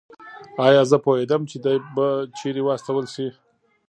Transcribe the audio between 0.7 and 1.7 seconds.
زه پوهېدم چې